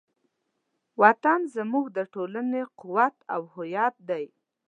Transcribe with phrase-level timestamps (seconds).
[1.01, 4.25] وطن زموږ د ټولنې قوت او هویت دی.